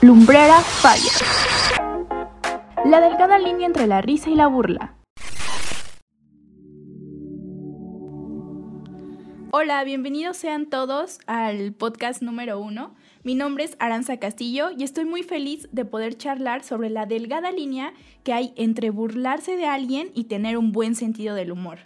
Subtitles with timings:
[0.00, 1.02] Lumbrera Fire.
[2.84, 4.94] La delgada línea entre la risa y la burla.
[9.50, 12.94] Hola, bienvenidos sean todos al podcast número uno.
[13.24, 17.50] Mi nombre es Aranza Castillo y estoy muy feliz de poder charlar sobre la delgada
[17.50, 17.92] línea
[18.22, 21.80] que hay entre burlarse de alguien y tener un buen sentido del humor.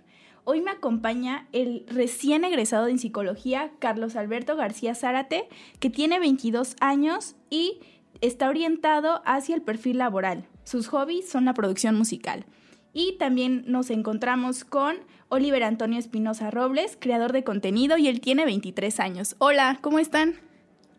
[0.44, 5.48] Hoy me acompaña el recién egresado en psicología, Carlos Alberto García Zárate,
[5.78, 7.78] que tiene 22 años y
[8.22, 10.46] está orientado hacia el perfil laboral.
[10.64, 12.46] Sus hobbies son la producción musical.
[12.94, 14.96] Y también nos encontramos con
[15.28, 19.34] Oliver Antonio Espinosa Robles, creador de contenido, y él tiene 23 años.
[19.38, 20.34] Hola, ¿cómo están?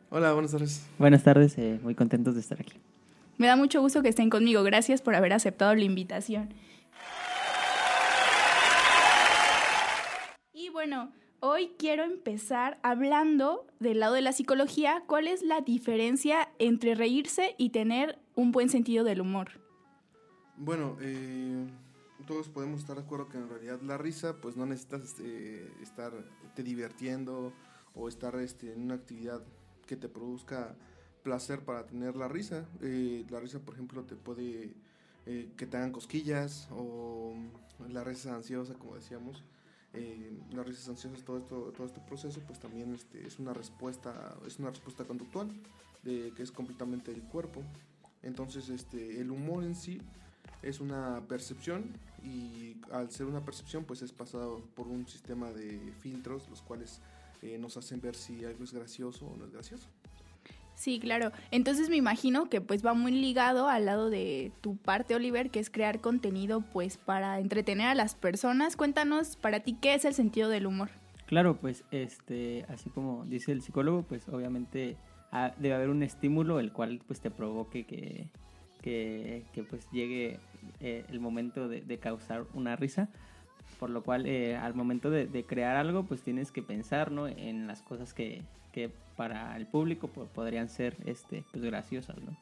[0.09, 0.85] Hola, buenas tardes.
[0.99, 2.73] Buenas tardes, eh, muy contentos de estar aquí.
[3.37, 4.61] Me da mucho gusto que estén conmigo.
[4.63, 6.53] Gracias por haber aceptado la invitación.
[10.53, 11.11] Y bueno,
[11.45, 17.53] hoy quiero empezar hablando del lado de la psicología, cuál es la diferencia entre reírse
[17.57, 19.49] y tener un buen sentido del humor.
[20.55, 21.67] Bueno, eh,
[22.25, 26.13] todos podemos estar de acuerdo que en realidad la risa, pues no necesitas eh, estar
[26.55, 27.51] te divirtiendo
[27.93, 29.43] o estar este, en una actividad
[29.85, 30.77] que te produzca
[31.23, 32.65] placer para tener la risa.
[32.81, 34.73] Eh, la risa, por ejemplo, te puede
[35.25, 37.35] eh, que te hagan cosquillas o
[37.89, 39.43] la risa ansiosa, como decíamos.
[39.93, 44.35] Eh, las risas ansiosas, todo esto, todo este proceso, pues también este, es una respuesta,
[44.47, 45.49] es una respuesta conductual
[46.03, 47.61] de que es completamente el cuerpo.
[48.23, 50.01] Entonces, este, el humor en sí
[50.63, 51.91] es una percepción
[52.23, 57.01] y al ser una percepción, pues es pasado por un sistema de filtros, los cuales
[57.41, 59.89] eh, nos hacen ver si algo es gracioso o no es gracioso.
[60.75, 61.31] Sí, claro.
[61.51, 65.59] Entonces me imagino que pues va muy ligado al lado de tu parte, Oliver, que
[65.59, 68.75] es crear contenido pues para entretener a las personas.
[68.75, 70.89] Cuéntanos para ti qué es el sentido del humor.
[71.25, 74.97] Claro, pues este, así como dice el psicólogo, pues obviamente
[75.31, 78.27] ah, debe haber un estímulo el cual pues te provoque que,
[78.81, 80.39] que, que pues llegue
[80.79, 83.09] eh, el momento de, causar una risa.
[83.79, 87.27] Por lo cual eh, al momento de, crear algo pues tienes que pensar ¿no?
[87.27, 92.35] en las cosas que, que para el público pues, podrían ser este pues graciosas, ¿no?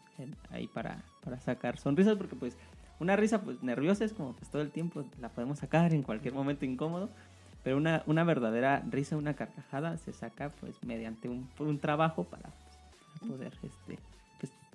[0.52, 2.56] Ahí para, para sacar sonrisas porque pues
[3.00, 6.34] una risa pues nerviosa es como pues todo el tiempo la podemos sacar en cualquier
[6.34, 7.10] momento incómodo,
[7.64, 12.44] pero una, una verdadera risa, una carcajada se saca pues mediante un, un trabajo para,
[12.44, 13.98] pues, para poder este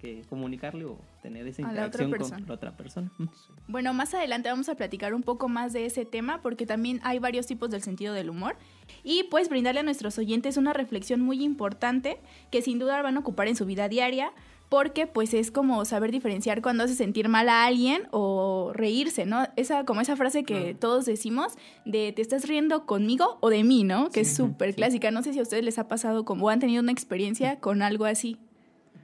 [0.01, 3.11] que comunicarle o tener esa interacción la con la otra persona.
[3.69, 7.19] Bueno, más adelante vamos a platicar un poco más de ese tema porque también hay
[7.19, 8.57] varios tipos del sentido del humor
[9.03, 12.19] y pues brindarle a nuestros oyentes una reflexión muy importante
[12.51, 14.33] que sin duda van a ocupar en su vida diaria
[14.69, 19.47] porque pues es como saber diferenciar cuando hace sentir mal a alguien o reírse, ¿no?
[19.57, 23.85] Esa como esa frase que todos decimos de te estás riendo conmigo o de mí,
[23.85, 24.11] ¿no?
[24.11, 24.77] Que sí, es súper sí.
[24.77, 25.11] clásica.
[25.11, 28.05] No sé si a ustedes les ha pasado como han tenido una experiencia con algo
[28.05, 28.39] así.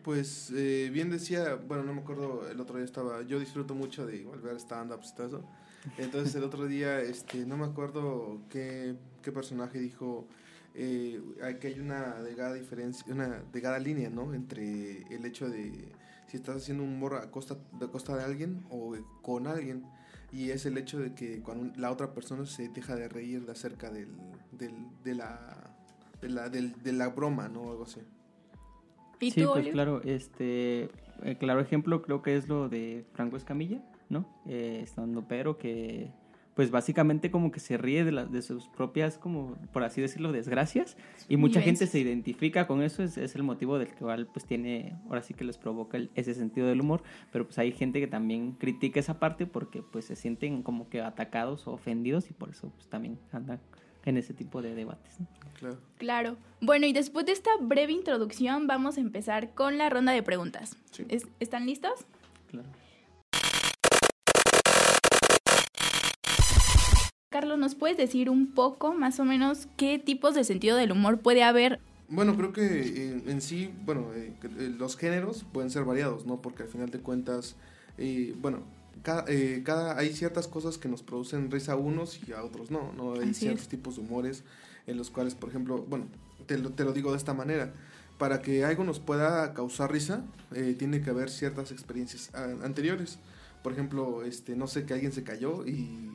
[0.03, 4.07] Pues eh, bien decía, bueno, no me acuerdo, el otro día estaba, yo disfruto mucho
[4.07, 5.45] de volver stand-ups y todo eso.
[5.99, 10.27] Entonces el otro día, este, no me acuerdo qué, qué personaje dijo
[10.75, 11.21] eh,
[11.61, 14.35] que hay una delgada diferencia, una delgada línea, ¿no?
[14.35, 15.93] Entre el hecho de
[16.27, 19.85] si estás haciendo un humor a costa, de costa de alguien o con alguien.
[20.33, 23.53] Y es el hecho de que cuando la otra persona se deja de reír de
[23.53, 24.09] acerca del,
[24.51, 24.73] del,
[25.05, 25.77] de, la,
[26.23, 27.71] de, la, del, de la broma, ¿no?
[27.71, 28.01] Algo así.
[29.23, 30.91] ¿Y sí, tú, pues claro, este,
[31.23, 34.27] eh, claro ejemplo creo que es lo de Franco Escamilla, ¿no?
[34.47, 36.11] Eh, estando pero que
[36.55, 40.33] pues básicamente como que se ríe de, la, de sus propias, como por así decirlo,
[40.33, 40.97] desgracias.
[41.29, 44.99] Y mucha gente se identifica con eso, es, es, el motivo del cual pues tiene,
[45.09, 47.03] ahora sí que les provoca el, ese sentido del humor.
[47.31, 51.01] Pero pues hay gente que también critica esa parte porque pues se sienten como que
[51.01, 53.61] atacados o ofendidos y por eso pues también andan
[54.05, 55.21] en ese tipo de debates.
[55.21, 55.27] ¿no?
[55.59, 55.79] Claro.
[55.99, 56.37] claro.
[56.61, 60.77] Bueno, y después de esta breve introducción vamos a empezar con la ronda de preguntas.
[60.91, 61.05] Sí.
[61.09, 62.05] ¿Es, ¿Están listos?
[62.51, 62.69] Claro.
[67.33, 71.21] Carlos, ¿nos puedes decir un poco más o menos qué tipos de sentido del humor
[71.21, 71.81] puede haber?
[72.09, 74.35] Bueno, creo que en, en sí, bueno, eh,
[74.79, 76.43] los géneros pueden ser variados, ¿no?
[76.43, 77.57] Porque al final de cuentas,
[77.97, 78.65] eh, bueno,
[79.03, 82.71] cada, eh, cada, hay ciertas cosas que nos producen risa a unos y a otros
[82.71, 83.15] no, ¿no?
[83.15, 83.69] Hay Así ciertos es.
[83.69, 84.45] tipos de humores
[84.87, 86.07] en los cuales, por ejemplo, bueno,
[86.47, 87.73] te lo, te lo digo de esta manera,
[88.19, 90.25] para que algo nos pueda causar risa,
[90.55, 93.19] eh, tiene que haber ciertas experiencias anteriores.
[93.63, 96.11] Por ejemplo, este, no sé, que alguien se cayó y,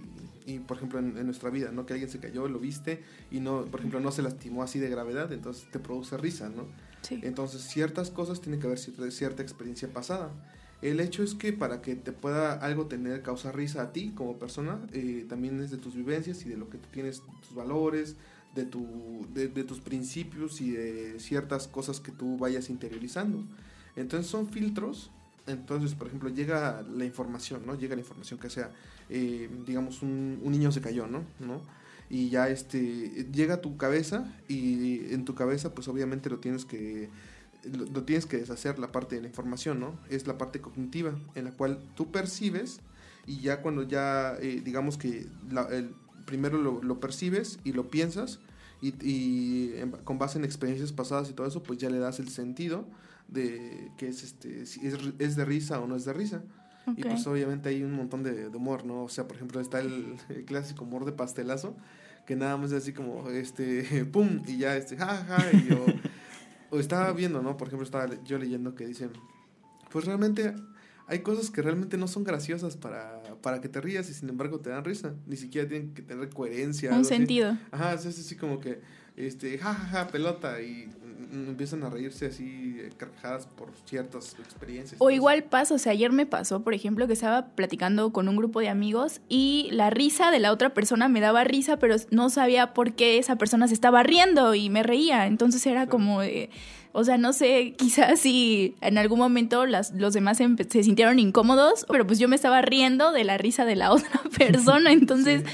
[0.45, 1.85] y por ejemplo, en, en, nuestra vida, ¿no?
[1.85, 4.89] Que alguien se cayó, lo viste y no, por ejemplo, no se lastimó así de
[4.89, 6.65] gravedad, entonces te produce risa, ¿no?
[7.01, 7.19] Sí.
[7.23, 10.31] Entonces, ciertas cosas tienen que haber cierta, cierta experiencia pasada.
[10.81, 14.38] El hecho es que para que te pueda algo tener, causar risa a ti como
[14.38, 18.15] persona, eh, también es de tus vivencias y de lo que tú tienes, tus valores,
[18.53, 23.44] de, tu, de, tus principios y de ciertas cosas que tú vayas interiorizando.
[23.95, 25.12] Entonces son filtros.
[25.47, 27.75] Entonces, por ejemplo, llega la información, ¿no?
[27.75, 28.71] Llega la información que sea,
[29.09, 31.23] eh, digamos, un, un, niño se cayó, ¿no?
[31.39, 31.62] ¿no?
[32.09, 36.65] Y ya este, llega a tu cabeza y en tu cabeza pues obviamente lo tienes
[36.65, 37.09] que
[37.68, 40.00] lo, tienes que deshacer la parte de la información, ¿no?
[40.10, 42.81] Es la parte cognitiva en la cual tú percibes
[43.25, 45.28] y ya cuando ya, eh, digamos que
[45.72, 48.40] el, primero lo, lo, percibes y lo piensas
[48.81, 49.74] y, y
[50.04, 52.86] con base en experiencias pasadas y todo eso, pues ya le das el sentido
[53.28, 56.44] de que es, este, si es, es de risa o no es de risa.
[56.96, 59.04] Y pues obviamente hay un montón de, humor, ¿no?
[59.04, 61.75] O sea, por ejemplo, está el, el, clásico humor de pastelazo,
[62.25, 65.86] que nada más es así como, este, pum, y ya, este, jaja, y yo...
[66.69, 67.58] o estaba viendo, ¿no?
[67.58, 69.12] Por ejemplo, estaba yo leyendo que dicen,
[69.90, 70.54] pues realmente
[71.08, 74.60] hay cosas que realmente no son graciosas para, para que te rías y sin embargo
[74.60, 75.14] te dan risa.
[75.25, 76.92] Ni siquiera tienen que tener coherencia.
[76.94, 77.58] Un sentido.
[77.72, 78.81] Ajá, es así como que,
[79.18, 80.90] este, jajaja, pelota y
[81.34, 85.02] empiezan a reírse así eh, carcajadas por ciertas experiencias.
[85.02, 88.36] O igual pasa, o sea, ayer me pasó, por ejemplo, que estaba platicando con un
[88.36, 92.30] grupo de amigos y la risa de la otra persona me daba risa, pero no
[92.30, 95.28] sabía por qué esa persona se estaba riendo y me reía.
[95.28, 96.22] Entonces era como
[96.94, 101.86] o sea, no sé, quizás si en algún momento las, los demás se sintieron incómodos,
[101.88, 104.92] pero pues yo me estaba riendo de la risa de la otra persona.
[104.92, 105.52] Entonces, sí.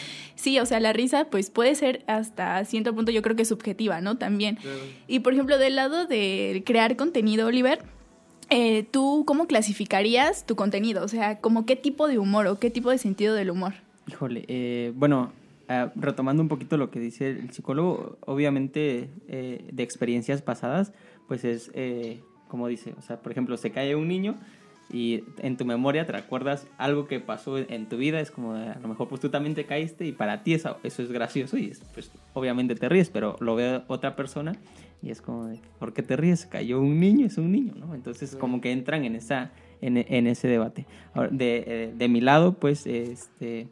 [0.59, 4.01] O sea, la risa pues puede ser hasta cierto punto yo creo que es subjetiva,
[4.01, 4.17] ¿no?
[4.17, 4.57] También.
[5.07, 7.79] Y por ejemplo, del lado de crear contenido, Oliver,
[8.49, 11.03] eh, ¿tú cómo clasificarías tu contenido?
[11.03, 13.73] O sea, como qué tipo de humor o qué tipo de sentido del humor.
[14.07, 15.31] Híjole, eh, bueno,
[15.69, 20.93] ah, retomando un poquito lo que dice el psicólogo, obviamente eh, de experiencias pasadas,
[21.27, 24.35] pues es, eh, como dice, o sea, por ejemplo, se cae un niño
[24.93, 28.77] y en tu memoria te recuerdas algo que pasó en tu vida, es como a
[28.79, 31.73] lo mejor pues tú también te caíste y para ti eso, eso es gracioso y
[31.93, 34.53] pues obviamente te ríes, pero lo ve otra persona
[35.03, 36.45] y es como, de, ¿por qué te ríes?
[36.45, 37.93] Cayó un niño, es un niño, ¿no?
[37.93, 39.51] Entonces como que entran en, esa,
[39.81, 40.85] en, en ese debate.
[41.13, 43.67] Ahora, de, eh, de, mi lado, pues, este,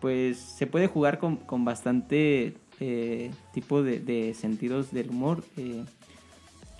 [0.00, 5.44] pues se puede jugar con, con bastante eh, tipo de, de, sentidos del humor.
[5.58, 5.84] Eh,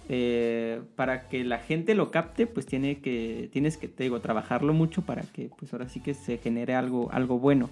[0.08, 4.72] eh, para que la gente lo capte, pues tiene que, tienes que, te digo, trabajarlo
[4.72, 7.70] mucho para que, pues ahora sí que se genere algo, algo bueno.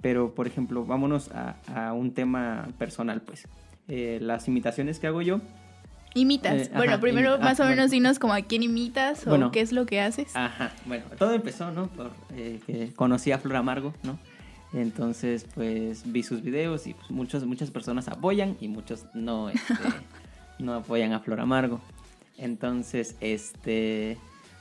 [0.00, 3.48] Pero, por ejemplo, vámonos a, un tema personal, pues.
[3.88, 5.40] Eh, las imitaciones que hago yo.
[6.14, 6.68] Imitas.
[6.68, 9.86] Eh, bueno, primero más o menos dinos como a quién imitas o qué es lo
[9.86, 10.34] que haces.
[10.34, 11.88] Ajá, bueno, todo empezó, ¿no?
[11.88, 14.18] Por que conocí a Flor Amargo, ¿no?
[14.72, 19.74] Entonces, pues vi sus videos y pues, muchas, muchas personas apoyan y muchos no, este,
[20.58, 21.80] no apoyan a Flor Amargo.
[22.38, 24.18] Entonces, este,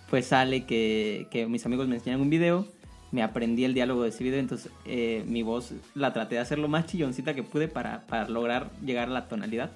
[0.09, 2.67] pues sale que, que mis amigos me enseñan un video,
[3.11, 6.59] me aprendí el diálogo de ese video, entonces eh, mi voz la traté de hacer
[6.59, 9.71] lo más chilloncita que pude para, para, lograr llegar a la tonalidad.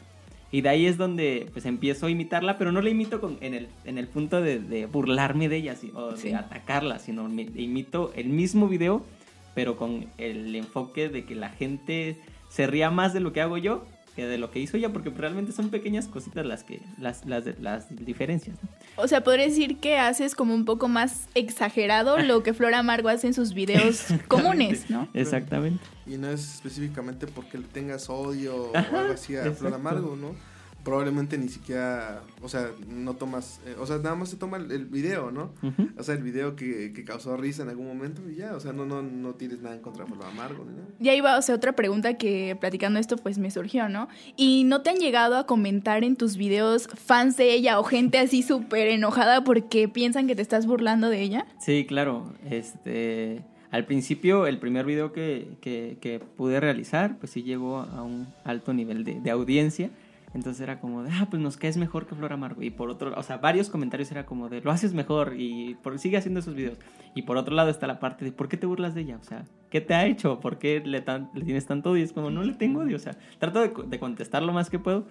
[0.51, 3.53] Y de ahí es donde pues empiezo a imitarla, pero no la imito con, en,
[3.53, 8.29] el, en el punto de, de burlarme de ella o de atacarla, sino imito el
[8.29, 9.05] mismo video,
[9.53, 12.17] pero con el enfoque de que la gente
[12.49, 13.85] se ría más de lo que hago yo
[14.27, 17.87] de lo que hizo ella, porque realmente son pequeñas cositas las que las, las, las
[17.89, 18.57] diferencias.
[18.95, 23.09] O sea, podría decir que haces como un poco más exagerado lo que Flora Amargo
[23.09, 25.07] hace en sus videos comunes, ¿no?
[25.13, 25.83] Exactamente.
[26.05, 30.35] Y no es específicamente porque le tengas odio o algo así a Flor Amargo, ¿no?
[30.83, 34.85] Probablemente ni siquiera, o sea, no tomas, eh, o sea, nada más se toma el,
[34.85, 35.51] video, ¿no?
[35.97, 38.71] O sea, el video que, que, causó risa en algún momento y ya, o sea,
[38.71, 40.83] no, no, no tienes nada en contra de lo amargo, ¿no?
[40.99, 44.07] Ya iba, o sea, otra pregunta que platicando esto pues me surgió, ¿no?
[44.35, 48.17] ¿Y no te han llegado a comentar en tus videos fans de ella o gente
[48.17, 51.45] así súper enojada porque piensan que te estás burlando de ella?
[51.59, 53.43] Sí, claro, este...
[53.71, 58.27] Al principio, el primer video que, que, que pude realizar, pues sí llegó a un
[58.43, 59.91] alto nivel de, de audiencia
[60.33, 62.61] entonces era como de, ah, pues nos caes mejor que Flor Amargo.
[62.61, 65.97] Y por otro, o sea, varios comentarios era como de, lo haces mejor y por,
[65.97, 66.77] sigue haciendo esos videos.
[67.15, 69.17] Y por otro lado está la parte de, ¿por qué te burlas de ella?
[69.19, 70.39] O sea, ¿qué te ha hecho?
[70.39, 72.01] ¿Por qué le, le tienes tanto odio?
[72.01, 72.95] Y es como, no le tengo odio.
[72.95, 75.07] O sea, trato de, de contestar lo más que puedo.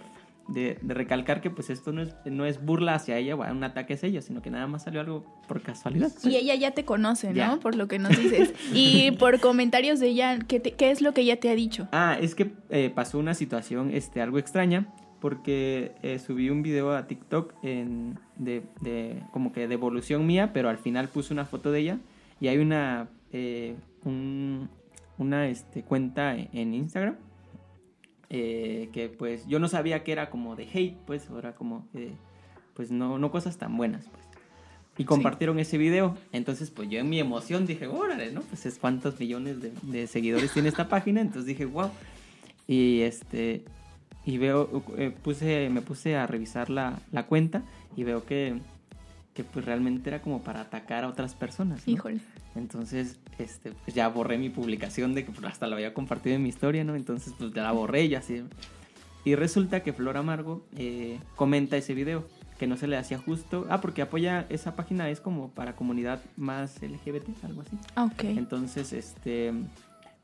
[0.48, 3.64] De, de, recalcar que pues esto no es, no es burla hacia ella o un
[3.64, 6.10] ataque hacia ella, sino que nada más salió algo por casualidad.
[6.24, 7.60] Y ella ya te conoce, ¿no?
[7.60, 8.54] Por lo que nos dices.
[8.72, 11.86] y por comentarios de ella, ¿qué, ¿qué, es lo que ella te ha dicho?
[11.92, 14.86] Ah, es que eh, pasó una situación este, algo extraña
[15.20, 20.52] porque eh, subí un video a TikTok en, de, de, como que de evolución mía,
[20.52, 21.98] pero al final puse una foto de ella
[22.40, 27.16] y hay una, eh, una este, cuenta en Instagram
[28.30, 31.86] eh, que pues yo no sabía que era como de hate, pues, era como,
[32.74, 34.24] pues no, no cosas tan buenas, pues.
[34.98, 36.16] Y compartieron ese video.
[36.32, 38.40] Entonces, pues yo en mi emoción dije, órale, ¿no?
[38.40, 41.20] Pues es cuántos millones de, de seguidores tiene esta página.
[41.20, 41.90] Entonces dije, wow.
[42.66, 43.64] Y este,
[44.28, 47.62] y veo, eh, puse, me puse a revisar la, la, cuenta
[47.96, 48.58] y veo que,
[49.32, 51.86] que pues realmente era como para atacar a otras personas.
[51.86, 51.94] ¿no?
[51.94, 52.20] Híjole.
[52.54, 56.42] Entonces, este, pues ya borré mi publicación de que pues, hasta la había compartido en
[56.42, 56.94] mi historia, ¿no?
[56.94, 58.42] Entonces, pues ya la borré y así.
[59.24, 63.66] Y resulta que Flor Amargo eh, comenta ese video, que no se le hacía justo.
[63.70, 67.78] Ah, porque apoya, esa página es como para comunidad más LGBT, algo así.
[67.94, 68.24] Ah, ok.
[68.24, 69.54] Entonces, este,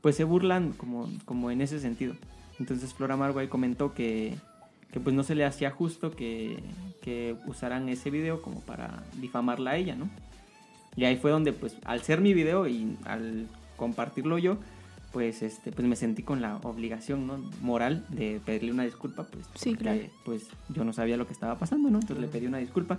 [0.03, 2.17] pues se burlan como, como en ese sentido.
[2.59, 4.35] Entonces Flor Amargo ahí comentó que,
[4.93, 6.63] que pues no se le hacía justo que,
[7.03, 10.09] que usaran ese video como para difamarla a ella, ¿no?
[10.97, 14.59] Y ahí fue donde, pues, al ser mi video y al compartirlo yo,
[15.13, 17.39] pues, este, pues me sentí con la obligación, ¿no?
[17.61, 20.01] Moral de pedirle una disculpa, pues, Sí, porque, claro.
[20.25, 21.99] pues, yo no sabía lo que estaba pasando, ¿no?
[21.99, 22.99] Entonces le pedí una disculpa.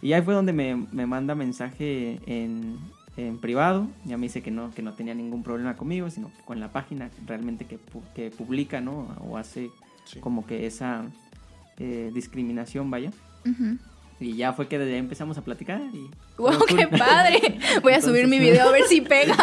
[0.00, 2.78] Y ahí fue donde me, me manda mensaje en,
[3.16, 6.42] en privado, ya me dice que no, que no tenía ningún problema conmigo, sino que
[6.44, 9.08] con la página realmente que, pu- que publica, ¿no?
[9.28, 9.70] O hace
[10.04, 10.20] Sí.
[10.20, 11.04] como que esa
[11.78, 13.10] eh, discriminación, vaya.
[14.20, 16.10] Y ya fue que desde ahí empezamos a platicar y...
[16.38, 17.40] ¡Wow, no, qué padre!
[17.82, 19.34] Voy a subir mi video a ver si pega.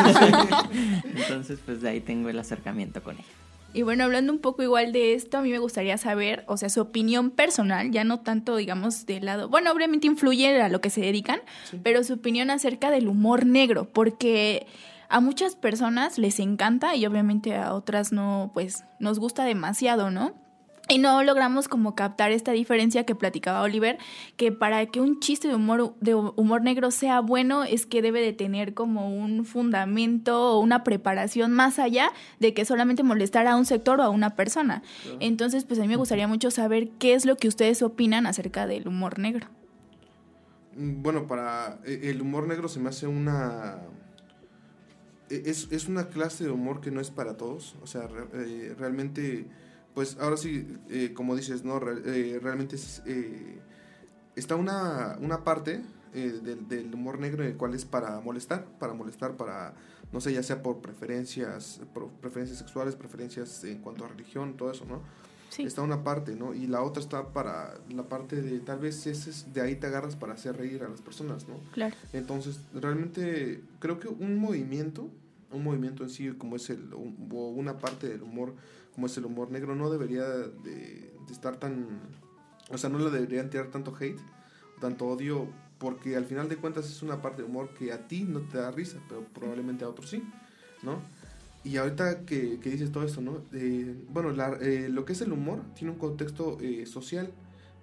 [1.04, 3.25] Entonces, pues de ahí tengo el acercamiento con ella.
[3.74, 6.68] Y bueno, hablando un poco igual de esto, a mí me gustaría saber, o sea,
[6.70, 10.90] su opinión personal, ya no tanto, digamos, del lado, bueno, obviamente influye a lo que
[10.90, 11.80] se dedican, Sí.
[11.82, 14.68] pero su opinión acerca del humor negro, porque
[15.08, 20.34] a muchas personas les encanta y obviamente a otras no, pues nos gusta demasiado, ¿no?
[20.92, 23.98] Y no logramos como captar esta diferencia que platicaba Oliver,
[24.36, 28.20] que para que un chiste de humor, de humor negro sea bueno es que debe
[28.22, 33.56] de tener como un fundamento o una preparación más allá de que solamente molestar a
[33.56, 34.84] un sector o a una persona.
[35.04, 35.18] Claro.
[35.22, 38.68] Entonces, pues a mí me gustaría mucho saber qué es lo que ustedes opinan acerca
[38.68, 39.48] del humor negro.
[40.76, 43.78] Mm, Bueno, para eh, el humor negro se me hace una
[45.30, 48.28] e- es, es una clase de humor que no es para todos, o sea, re-
[48.34, 49.46] eh, realmente
[49.94, 53.60] pues ahora sí eh, como dices, no Re- eh, realmente es, eh,
[54.36, 55.82] está una, una parte
[56.14, 59.74] eh, del, del humor negro en el cual es para molestar, para molestar, para
[60.12, 64.72] no sé, ya sea por preferencias, por preferencias sexuales, preferencias en cuanto a religión, todo
[64.72, 65.02] eso, ¿no?
[65.50, 65.64] Sí.
[65.64, 66.54] Está una parte, ¿no?
[66.54, 69.88] Y la otra está para la parte de, tal vez ese es, de ahí te
[69.88, 71.56] agarras para hacer reír a las personas, ¿no?
[71.74, 71.96] Claro.
[72.14, 75.10] Entonces, realmente creo que un movimiento,
[75.52, 78.54] un movimiento en sí, como es el, o una parte del humor,
[78.94, 82.00] como es el humor negro, no debería de, estar tan,
[82.70, 84.20] o sea, no le deberían tirar tanto hate,
[84.80, 88.24] tanto odio, porque al final de cuentas es una parte de humor que a ti
[88.24, 90.24] no te da risa, pero probablemente a otros sí,
[90.84, 91.02] ¿no?
[91.64, 93.44] Y ahorita que, que dices todo esto, ¿no?
[93.54, 94.32] Eh, bueno,
[94.62, 97.32] eh, lo que es el humor tiene un contexto eh, social,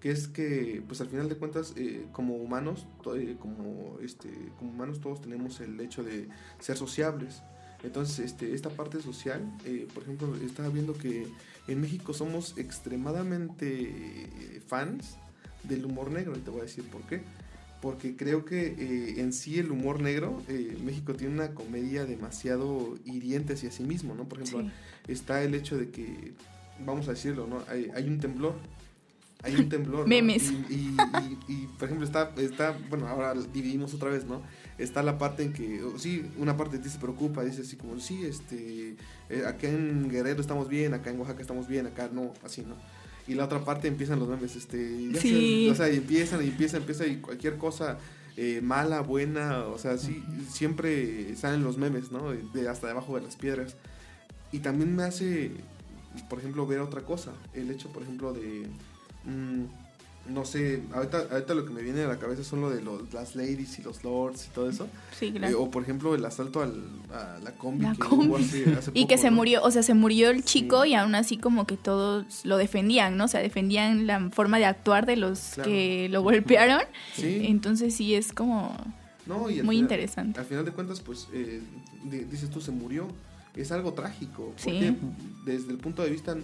[0.01, 5.01] que es que, pues al final de cuentas, eh, como humanos, como, este, como humanos
[5.01, 6.29] todos tenemos el hecho de
[6.61, 7.43] ser sociables.
[7.85, 11.27] Entonces, este, esta parte social, eh, por ejemplo, estaba viendo que
[11.69, 15.17] en México somos extremadamente eh, fans
[15.65, 17.23] del humor negro, y te voy a decir por qué.
[17.81, 22.97] Porque creo que eh, en sí el humor negro, eh, México tiene una comedia demasiado
[23.05, 24.29] hiriente hacia sí mismo, ¿no?
[24.29, 24.63] Por ejemplo,
[25.07, 25.13] Sí.
[25.13, 26.33] está el hecho de que,
[26.85, 27.63] vamos a decirlo, ¿no?
[27.69, 28.55] Hay, hay un temblor.
[29.45, 30.01] Hay un temblor.
[30.01, 30.07] ¿no?
[30.09, 30.51] Memes.
[30.51, 30.97] Y, y-
[31.49, 34.43] y- y, por ejemplo, está, está, bueno, ahora dividimos otra vez, ¿no?
[34.79, 37.77] Está la parte en que, oh, sí, una parte de ti se preocupa, dice así
[37.77, 38.95] como, sí, este,
[39.29, 42.77] eh, acá en Guerrero estamos bien, acá en Oaxaca estamos bien, acá no, así, ¿no?
[43.27, 45.69] Y la otra parte empiezan los memes, este, ya Sí.
[45.71, 47.99] o sea, y empiezan, y empieza, empieza, y cualquier cosa
[48.41, 52.31] eh, mala, buena, o sea, sí, siempre salen los memes, ¿no?
[52.31, 53.75] De, hasta debajo de las piedras.
[54.53, 55.51] Y también me hace,
[56.31, 57.33] por ejemplo, ver otra cosa.
[57.53, 58.69] El hecho, por ejemplo, de.
[59.25, 59.65] mm,
[60.29, 63.13] no sé, ahorita, ahorita lo que me viene a la cabeza son lo de los,
[63.15, 64.87] las ladies y los lords y todo eso.
[65.19, 65.63] Sí, Eh, claro.
[65.63, 67.85] o por ejemplo, el asalto al, a la combi.
[67.85, 68.35] La que combi.
[68.43, 69.37] hace- hace Y que se ¿no?
[69.37, 70.91] murió, o sea, se murió el chico Sí.
[70.91, 73.25] y aún así como que todos lo defendían, ¿no?
[73.25, 75.71] O sea, defendían la forma de actuar de los Claro.
[75.71, 76.83] que lo golpearon.
[77.15, 78.77] Sí, Entonces sí es como
[79.27, 80.41] no, y muy final- interesante.
[80.41, 81.61] Al final de cuentas, pues, eh,
[82.05, 83.09] di- dices tú, se murió.
[83.55, 84.53] Es algo trágico.
[84.57, 84.65] Sí.
[84.65, 84.95] Porque
[85.45, 86.37] desde el punto de vista,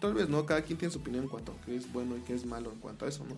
[0.00, 2.20] tal vez no, cada quien tiene su opinión en cuanto a qué es bueno y
[2.20, 3.34] qué es malo en cuanto a eso, ¿no?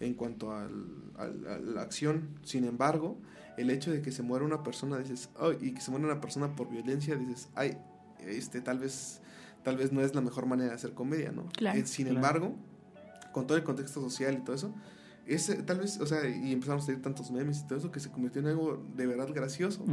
[0.00, 0.72] En cuanto al,
[1.16, 2.28] al- a la acción.
[2.42, 3.16] Sin embargo,
[3.56, 6.20] el hecho de que se muera una persona, dices, "Ay", y que se muera una
[6.20, 7.76] persona por violencia, dices, ay,
[8.20, 9.20] este, tal vez,
[9.62, 11.46] tal vez no es la mejor manera de hacer comedia, ¿no?
[11.56, 11.78] Claro.
[11.78, 12.16] Eh, sin Claro.
[12.16, 12.56] embargo,
[13.32, 14.74] con todo el contexto social y todo eso,
[15.26, 18.00] ese, tal vez, o sea, y empezamos a salir tantos memes y todo eso que
[18.00, 19.84] se convirtió en algo de verdad gracioso.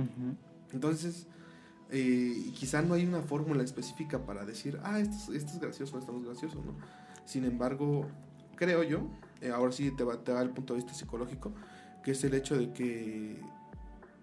[0.74, 1.28] Entonces,
[1.92, 6.22] eh, quizá no hay una fórmula específica para decir, ah, esto, es- gracioso, esto no
[6.22, 6.74] gracioso, ¿no?
[7.26, 8.08] Sin embargo,
[8.56, 9.08] creo yo,
[9.42, 11.52] eh, ahora sí te va, te va el punto de vista psicológico,
[12.04, 13.40] que es el hecho de que,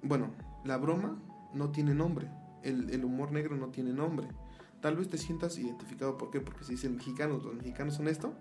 [0.03, 0.31] bueno,
[0.65, 1.19] la broma
[1.55, 2.29] no tiene nombre,
[2.63, 4.29] el, el humor negro no tiene nombre.
[4.81, 6.41] Tal vez te sientas identificado, ¿por qué?
[6.41, 8.33] Porque si dicen mexicanos, los mexicanos son esto,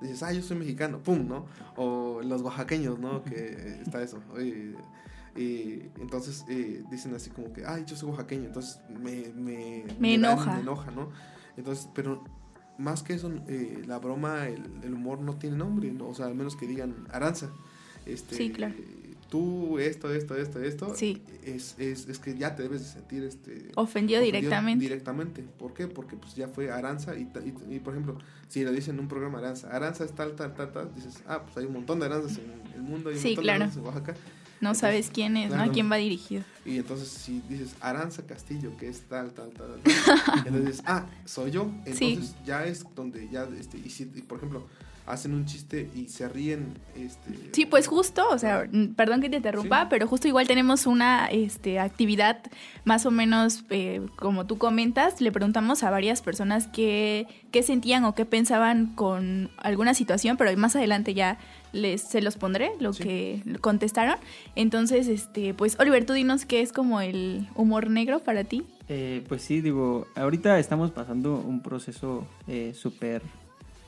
[0.00, 1.46] dices, ah, yo soy mexicano, pum, ¿no?
[1.76, 3.22] O los oaxaqueños, ¿no?
[3.22, 4.18] Que está eso.
[5.36, 10.14] Y entonces eh, dicen así como que, ay, yo soy oaxaqueño, entonces me, me, me,
[10.14, 10.54] enoja.
[10.54, 11.10] me enoja, ¿no?
[11.56, 12.22] Entonces, pero
[12.78, 16.08] más que eso, eh, la broma, el, el, humor no tiene nombre, ¿no?
[16.08, 17.50] O sea, al menos que digan Aranza.
[18.06, 18.74] Este, sí, claro
[19.34, 21.20] tú esto, esto, esto, esto, sí.
[21.44, 24.80] es, es, es, que ya te debes de sentir este, ofendido, directamente.
[24.80, 25.42] Directamente.
[25.58, 25.88] ¿Por qué?
[25.88, 27.28] Porque pues ya fue Aranza y,
[27.68, 30.70] y, por ejemplo, si le dicen en un programa Aranza, Aranza es tal, tal, tal,
[30.70, 33.28] tal, dices, ah, pues hay un montón de Aranzas en el mundo, hay un sí,
[33.30, 33.58] montón claro.
[33.58, 34.14] de Aranzas en Oaxaca.
[34.60, 35.62] No sabes quién es, ¿no?
[35.62, 36.44] ¿A quién va dirigido?
[36.64, 41.50] Y entonces si dices Aranza Castillo, que es tal, tal, tal, tal entonces ah, soy
[41.50, 41.70] yo.
[41.84, 44.66] Entonces ya es donde ya, este, y si, por ejemplo,
[45.06, 46.78] hacen un chiste y se ríen.
[46.94, 51.26] Este, sí, pues justo, o sea, perdón que te interrumpa, pero justo igual tenemos una
[51.26, 52.42] este, actividad
[52.84, 55.20] más o menos eh, como tú comentas.
[55.20, 60.56] Le preguntamos a varias personas qué, qué sentían o qué pensaban con alguna situación, pero
[60.56, 61.38] más adelante ya
[61.74, 64.16] les se los pondré lo que contestaron.
[64.54, 68.64] Entonces, este, pues Oliver, tú dinos qué es como el humor negro para ti.
[68.88, 73.22] Eh, pues sí, digo, ahorita estamos pasando un proceso eh, súper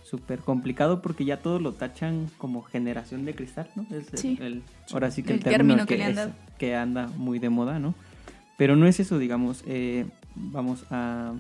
[0.07, 3.85] súper complicado porque ya todos lo tachan como generación de cristal, ¿no?
[3.91, 4.39] Es sí.
[4.41, 4.63] el,
[4.93, 6.37] ahora sí que el, término, que, anda.
[6.59, 7.93] que, anda muy de moda, ¿no?
[8.57, 11.35] Pero no es eso, digamos, eh, vamos a...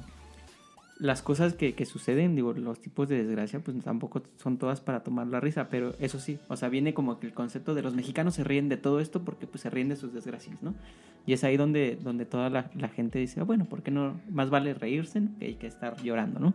[0.98, 5.00] Las cosas que, que, suceden, digo, los tipos de desgracia, pues tampoco son todas para
[5.00, 7.94] tomar la risa, pero eso sí, o sea, viene como que el concepto de los
[7.94, 10.74] mexicanos se ríen de todo esto porque pues se ríen de sus desgracias, ¿no?
[11.26, 14.18] Y es ahí donde, donde toda la, la gente dice, ah, bueno, ¿por qué no?
[14.30, 16.54] Más vale reírse que hay que estar llorando, ¿no?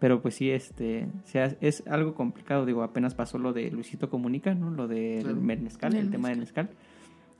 [0.00, 4.54] Pero pues sí, este, sea, es algo complicado, digo, apenas pasó lo de Luisito Comunica,
[4.54, 4.70] ¿no?
[4.70, 6.70] Lo del de mezcal, el, tema del mezcal.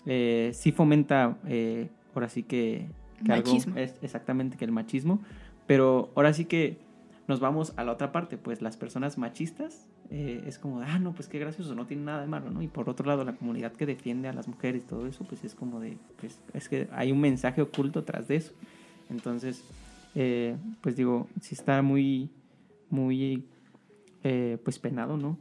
[0.07, 2.87] Eh, sí fomenta, eh, ahora sí que,
[3.29, 5.21] algo es exactamente que el machismo,
[5.69, 6.79] pero ahora sí que
[7.29, 11.13] nos vamos a la otra parte, pues las personas machistas eh, es como, ah, no,
[11.13, 12.63] pues qué gracioso, no tiene nada de malo, ¿no?
[12.63, 15.45] Y por otro lado, la comunidad que defiende a las mujeres y todo eso, pues
[15.45, 18.55] es como de, pues es que hay un mensaje oculto tras de eso.
[19.11, 19.63] Entonces,
[20.15, 22.31] eh, pues digo, si está muy
[22.91, 23.47] muy
[24.25, 25.39] eh, pues penado, ¿no?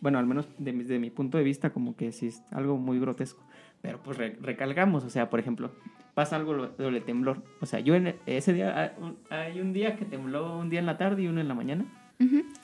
[0.00, 3.42] Bueno, al menos desde mi punto de vista como que sí es algo muy grotesco.
[3.80, 5.72] Pero pues recalgamos, o sea, por ejemplo,
[6.14, 7.42] pasa algo doble temblor.
[7.60, 8.94] O sea, yo en ese día,
[9.30, 11.84] hay un día que tembló un día en la tarde y uno en la mañana.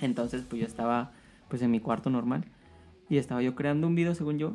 [0.00, 1.12] Entonces pues yo estaba
[1.48, 2.44] pues en mi cuarto normal
[3.08, 4.54] y estaba yo creando un video según yo.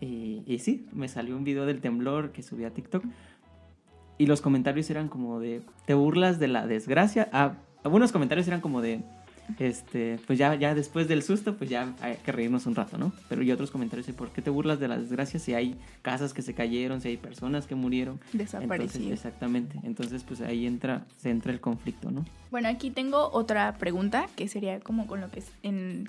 [0.00, 3.04] Y, y sí, me salió un video del temblor que subí a TikTok.
[4.18, 7.28] Y los comentarios eran como de, ¿te burlas de la desgracia?
[7.32, 9.02] Ah, algunos comentarios eran como de,
[9.58, 13.12] este, pues ya, ya después del susto, pues ya hay que reírnos un rato, ¿no?
[13.28, 16.32] Pero y otros comentarios de por qué te burlas de las desgracias si hay casas
[16.34, 18.20] que se cayeron, si hay personas que murieron.
[18.32, 19.12] Desaparecidas.
[19.12, 19.78] Exactamente.
[19.84, 22.24] Entonces, pues ahí entra, se entra el conflicto, ¿no?
[22.50, 25.42] Bueno, aquí tengo otra pregunta que sería como con lo que,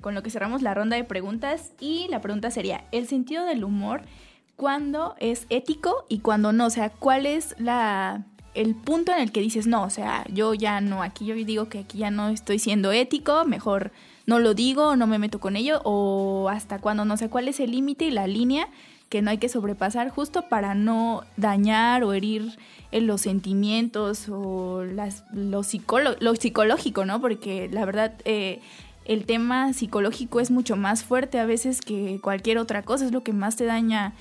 [0.02, 1.72] con lo que cerramos la ronda de preguntas.
[1.80, 4.02] Y la pregunta sería, ¿el sentido del humor
[4.56, 6.66] cuándo es ético y cuándo no?
[6.66, 8.26] O sea, ¿cuál es la
[8.58, 11.70] el punto en el que dices, no, o sea, yo ya no, aquí yo digo
[11.70, 13.92] que aquí ya no estoy siendo ético, mejor
[14.26, 17.60] no lo digo, no me meto con ello, o hasta cuando no sé cuál es
[17.60, 18.68] el límite y la línea
[19.10, 22.58] que no hay que sobrepasar justo para no dañar o herir
[22.92, 25.62] en los sentimientos o las, lo,
[26.20, 27.22] lo psicológico, ¿no?
[27.22, 28.14] Porque la verdad...
[28.26, 28.60] Eh,
[29.06, 33.24] el tema psicológico es mucho más fuerte a veces que cualquier otra cosa, es lo
[33.24, 34.14] que más te daña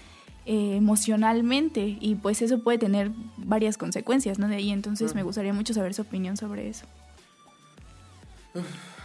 [0.48, 4.46] eh, emocionalmente y pues eso puede tener varias consecuencias, ¿no?
[4.46, 6.86] De ahí entonces me gustaría mucho saber su opinión sobre eso.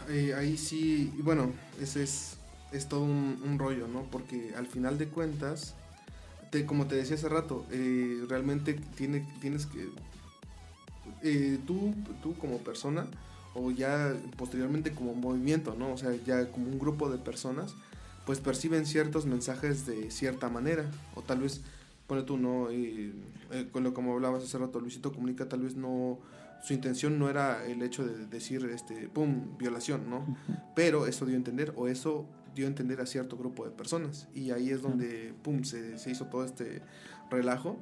[0.08, 1.51] Eh, ahí sí, bueno,
[1.82, 2.38] ese es,
[2.71, 4.04] es todo un, rollo, ¿no?
[4.04, 5.73] Porque al final de cuentas,
[6.51, 9.89] te, como te decía hace rato, eh, realmente tiene, tienes que,
[11.65, 13.08] tú, tú como persona,
[13.56, 15.91] o ya posteriormente como movimiento, ¿no?
[15.91, 17.73] O sea, ya como un grupo de personas,
[18.32, 21.60] pues perciben ciertos mensajes de cierta manera, o tal vez,
[22.08, 22.70] pone tú, ¿no?
[22.72, 23.12] Eh,
[23.74, 26.17] con lo como hablabas hace rato, Luisito Comunica, tal vez no,
[26.63, 30.38] su intención no era el hecho de decir, este, pum, violación, ¿no?
[30.78, 34.30] Pero eso dio a entender, o eso dio a entender a cierto grupo de personas,
[34.34, 36.82] y ahí es donde, pum, se, se hizo todo este
[37.30, 37.80] relajo.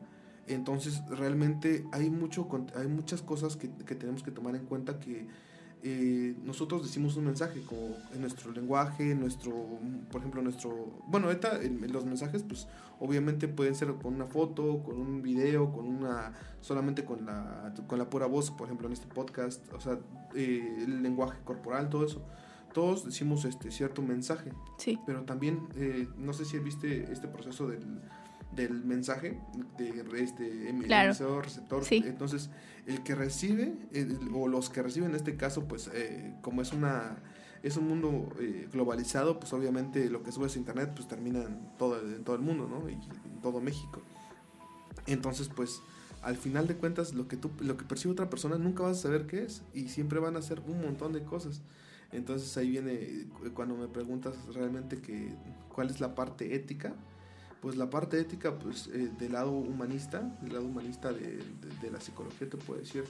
[0.48, 5.28] Entonces, realmente hay, mucho, hay muchas cosas que, que tenemos que tomar en cuenta que
[5.82, 9.54] eh, nosotros decimos un mensaje como en nuestro lenguaje, nuestro,
[10.12, 12.68] por ejemplo, nuestro, bueno, ahorita en, los mensajes, pues
[13.00, 17.98] obviamente pueden ser con una foto, con un video, con una, solamente con la, con
[17.98, 20.00] la pura voz, por ejemplo, en este podcast, o sea,
[20.36, 22.22] eh, el lenguaje corporal, todo eso.
[22.74, 24.52] Todos decimos este cierto mensaje.
[24.78, 25.00] Sí.
[25.06, 28.02] Pero también, eh, no sé si viste este proceso del
[28.56, 29.40] del mensaje
[29.78, 31.84] de este emisor, receptor.
[31.92, 32.50] Entonces,
[32.88, 33.74] el que recibe,
[34.34, 37.18] o los que reciben en este caso, pues eh, como es una
[37.62, 41.60] es un mundo eh, globalizado, pues obviamente lo que subes a internet pues termina en
[41.78, 42.90] todo, en todo el mundo, ¿no?
[42.90, 44.02] Y en todo México.
[45.08, 45.82] Entonces, pues
[46.22, 49.02] al final de cuentas lo que tú lo que percibe otra persona nunca vas a
[49.02, 51.62] saber qué es y siempre van a hacer un montón de cosas.
[52.12, 55.34] Entonces ahí viene eh, cuando me preguntas realmente que
[55.74, 56.94] cuál es la parte ética,
[57.62, 61.92] pues la parte ética pues eh, del lado humanista, del lado humanista de, de, de
[61.92, 63.06] la psicología te puedo decir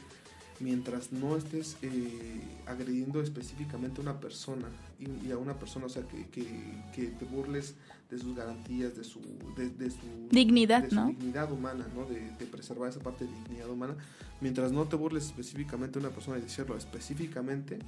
[0.59, 4.67] mientras no estés eh, agrediendo específicamente a una persona
[4.99, 7.75] y, a una persona, o sea, que, que, te burles
[8.09, 9.21] de sus garantías, de su,
[9.55, 9.97] de, su
[10.29, 12.05] dignidad, de su dignidad humana, ¿no?
[12.05, 13.95] De, preservar esa parte de dignidad humana,
[14.41, 17.79] mientras no te burles específicamente a una persona y decirlo específicamente,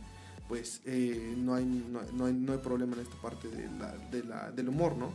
[0.47, 4.23] pues eh, no, hay, no, hay, no, hay, problema en esta parte de la, de
[4.23, 5.11] la, del humor, ¿no?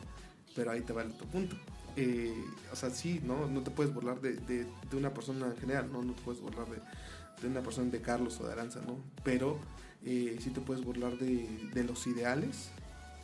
[0.56, 1.56] Pero ahí te va el punto.
[1.96, 2.34] Eh,
[2.72, 3.46] o sea, sí, ¿no?
[3.46, 4.66] No te puedes burlar de, de,
[4.96, 6.02] una persona en general, ¿no?
[6.02, 6.78] No te puedes burlar de,
[7.40, 8.98] de una persona de Carlos o de Aranza, ¿no?
[9.22, 9.58] Pero
[10.04, 12.68] eh, sí te puedes burlar de, de, los ideales,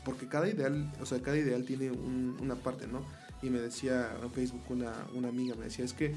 [0.04, 3.02] porque cada ideal, o sea, cada ideal tiene una parte, ¿no?
[3.42, 6.14] Y me decía en Facebook una, una amiga, me decía, es que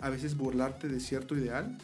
[0.00, 1.78] a veces burlarte de cierto ideal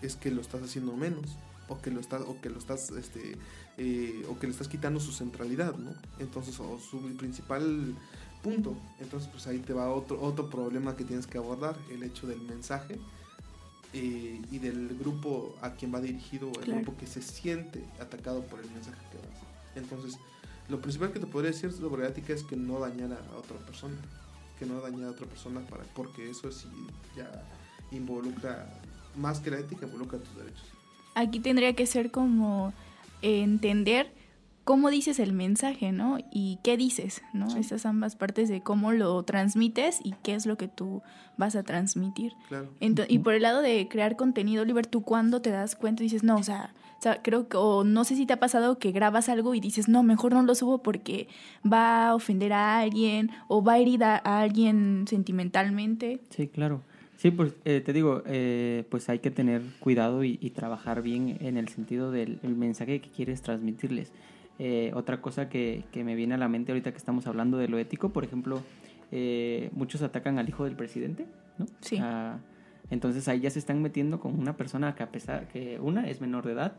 [0.00, 1.36] es que lo estás haciendo menos
[1.68, 3.36] o que lo estás o que lo estás este
[3.78, 7.94] eh, o que le estás quitando su centralidad no entonces o su principal
[8.42, 12.26] punto entonces pues ahí te va otro otro problema que tienes que abordar el hecho
[12.26, 12.98] del mensaje
[13.94, 18.60] eh, y del grupo a quien va dirigido, el grupo que se siente atacado por
[18.60, 19.38] el mensaje que das.
[19.74, 20.18] Entonces,
[20.70, 23.96] lo principal que te podría decir sobre ética es que no dañara a otra persona,
[24.58, 26.68] que no dañara a otra persona, para, porque eso sí
[27.14, 27.30] ya
[27.90, 28.80] involucra,
[29.14, 30.64] más que la ética, involucra tus derechos.
[31.14, 32.72] Aquí tendría que ser como
[33.22, 34.12] entender
[34.64, 36.18] cómo dices el mensaje, ¿no?
[36.30, 37.56] Y qué dices, ¿no?
[37.56, 41.02] Esas ambas partes de cómo lo transmites y qué es lo que tú
[41.36, 42.32] vas a transmitir.
[42.48, 42.68] Claro.
[42.80, 46.22] y por el lado de crear contenido, Oliver, ¿tú cuando te das cuenta y dices,
[46.22, 48.92] no, o sea, o sea, creo que, o no sé si te ha pasado que
[48.92, 51.26] grabas algo y dices, no, mejor no lo subo porque
[51.70, 56.20] va a ofender a alguien o va a herir a, alguien sentimentalmente?
[56.30, 56.82] Sí, claro.
[57.22, 61.36] Sí, pues eh, te digo, eh, pues hay que tener cuidado y, y, trabajar bien
[61.40, 64.10] en el sentido del mensaje que quieres transmitirles.
[64.58, 67.68] Eh, otra cosa que, que, me viene a la mente ahorita que estamos hablando de
[67.68, 68.60] lo ético, por ejemplo,
[69.12, 71.26] eh, muchos atacan al hijo del presidente,
[71.58, 71.66] ¿no?
[71.78, 71.96] Sí.
[72.00, 72.40] Ah,
[72.90, 76.20] entonces ahí ya se están metiendo con una persona que a pesar que una es
[76.20, 76.72] menor de edad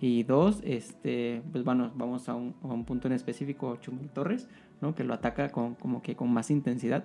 [0.00, 4.46] y dos, este, pues bueno, vamos a un, a un punto en específico, Chumel Torres,
[4.80, 4.94] ¿no?
[4.94, 7.02] Que lo ataca con, como que con más intensidad.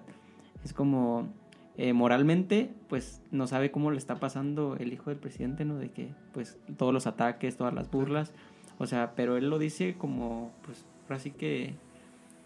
[0.63, 1.34] Es como
[1.77, 5.77] eh, moralmente, pues no sabe cómo le está pasando el hijo del presidente, ¿no?
[5.77, 8.31] De que pues todos los ataques, todas las burlas.
[8.77, 11.73] O sea, pero él lo dice como, pues, así que,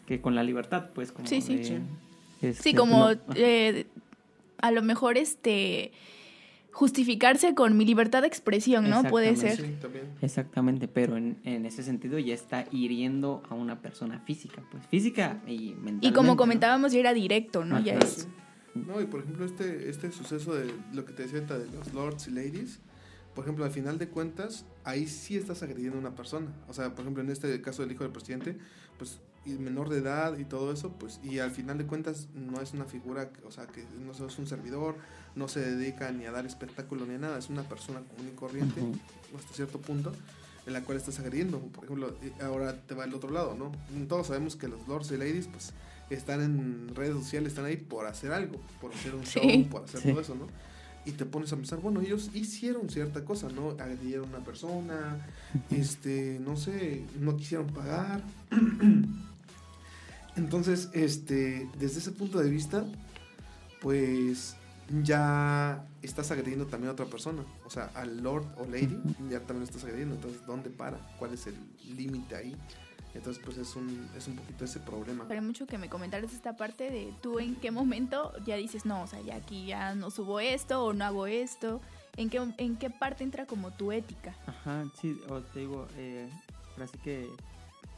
[0.06, 1.78] que con la libertad, pues, como sí, sí, sí.
[2.42, 3.88] Este, sí, como eh,
[4.60, 5.92] a lo mejor este
[6.72, 9.04] justificarse con mi libertad de expresión, ¿no?
[9.04, 9.58] Puede ser.
[9.58, 10.06] Sí, también.
[10.22, 15.42] Exactamente, pero en, en, ese sentido ya está hiriendo a una persona física, pues física
[15.48, 16.08] y mentalmente.
[16.08, 17.78] Y como comentábamos, ya era directo, ¿no?
[17.78, 17.86] Ajá.
[17.86, 18.28] Ya es.
[18.86, 22.28] No, y por ejemplo, este, este suceso de lo que te decía de los lords
[22.28, 22.80] y ladies,
[23.34, 26.48] por ejemplo, al final de cuentas, ahí sí estás agrediendo a una persona.
[26.68, 28.58] O sea, por ejemplo, en este caso del hijo del presidente,
[28.98, 32.74] pues menor de edad y todo eso, pues, y al final de cuentas no es
[32.74, 34.96] una figura, o sea, que no es un servidor,
[35.36, 38.36] no se dedica ni a dar espectáculo ni a nada, es una persona común y
[38.36, 39.40] corriente, uh -huh.
[39.40, 40.12] hasta cierto punto,
[40.66, 41.60] en la cual estás agrediendo.
[41.60, 43.72] Por ejemplo, ahora te va el otro lado, ¿no?
[44.08, 45.74] Todos sabemos que los lords y ladies, pues,
[46.10, 49.68] están en redes sociales, están ahí por hacer algo, por hacer un show, Sí.
[49.70, 50.10] por hacer Sí.
[50.12, 50.48] todo eso, ¿no?
[51.06, 53.70] y te pones a pensar, bueno, ellos hicieron cierta cosa, ¿no?
[53.80, 55.26] Agredieron a una persona,
[55.72, 58.22] este, no sé, no quisieron pagar.
[60.36, 62.86] Entonces, este, desde ese punto de vista,
[63.82, 64.56] pues
[65.02, 68.98] ya estás agrediendo también a otra persona, o sea, al Lord o Lady,
[69.30, 70.98] ya también lo estás agrediendo, entonces, ¿dónde para?
[71.18, 71.56] ¿Cuál es el
[71.96, 72.56] límite ahí?
[73.18, 75.26] Entonces, pues es un, es un poquito ese problema.
[75.28, 79.02] Pero mucho que me comentaras esta parte de tú en qué momento ya dices, no,
[79.02, 81.82] o sea, ya aquí ya no subo esto o no hago esto.
[82.16, 84.36] ¿En qué, en qué parte entra como tu ética?
[84.46, 86.30] Ajá, sí, o te digo, eh,
[86.82, 87.30] así que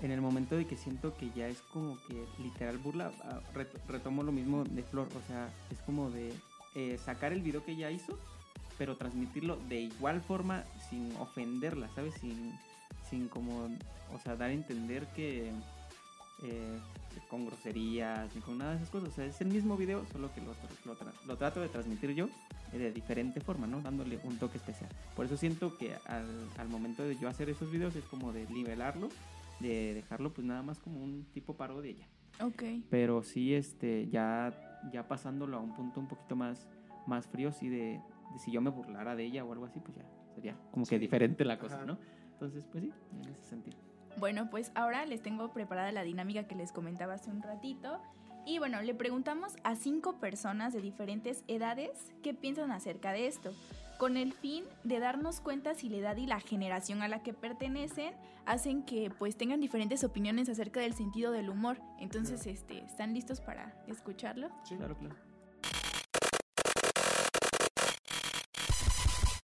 [0.02, 3.42] en el momento de que siento que ya es como que literal burla, ah,
[3.88, 6.34] retomo lo mismo de Flor, o sea, es como de
[6.76, 8.18] eh, sacar el video que ya hizo,
[8.78, 12.14] pero transmitirlo de igual forma sin ofenderla, ¿sabes?
[12.16, 12.58] Sin,
[13.10, 13.70] sin como,
[14.14, 15.52] o sea, dar a entender que
[16.44, 16.80] eh,
[17.30, 19.10] con groserías ni con nada de esas cosas.
[19.10, 20.54] O sea, es el mismo video, solo que lo,
[20.86, 22.30] lo, lo trato de transmitir yo
[22.78, 23.82] de diferente forma, ¿no?
[23.82, 24.90] Dándole un toque especial.
[25.16, 26.26] Por eso siento que al,
[26.58, 29.10] al momento de yo hacer esos videos es como de nivelarlo,
[29.60, 32.46] de dejarlo pues nada más como un tipo parodia ya.
[32.46, 32.64] Ok.
[32.90, 34.54] Pero sí, este, ya,
[34.94, 36.68] ya pasándolo a un punto un poquito más,
[37.08, 38.02] más frío, sí, de,
[38.34, 41.00] de si yo me burlara de ella o algo así, pues ya sería como que
[41.00, 41.86] diferente la cosa, Ajá.
[41.86, 41.98] ¿no?
[42.40, 43.78] Entonces, pues sí, en ese sentido.
[44.16, 48.02] Bueno, pues ahora les tengo preparada la dinámica que les comentaba hace un ratito.
[48.46, 53.52] Y bueno, le preguntamos a cinco personas de diferentes edades qué piensan acerca de esto,
[53.98, 57.34] con el fin de darnos cuenta si la edad y la generación a la que
[57.34, 58.14] pertenecen
[58.46, 61.82] hacen que pues tengan diferentes opiniones acerca del sentido del humor.
[62.00, 64.50] Entonces, este, ¿están listos para escucharlo?
[64.64, 65.16] Sí, claro, claro.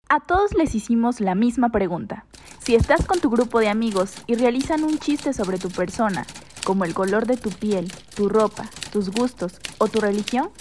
[0.10, 2.26] A todos les hicimos la misma pregunta.
[2.64, 6.28] Si estás con tu grupo de amigos y realizan un chiste sobre tu persona,
[6.64, 10.52] como el color de tu piel, tu ropa, tus gustos o tu religión,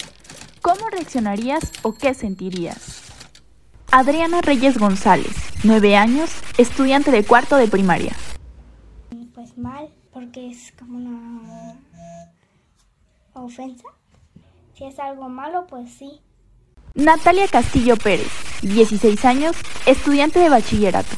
[0.63, 3.03] ¿cómo reaccionarías o qué sentirías?
[3.91, 8.15] Adriana Reyes González, 9 años, estudiante de cuarto de primaria.
[9.35, 11.77] Pues mal, porque es como una
[13.33, 13.87] ofensa.
[14.73, 16.19] Si es algo malo, pues sí.
[16.95, 18.31] Natalia Castillo Pérez,
[18.63, 21.15] 16 años, estudiante de bachillerato.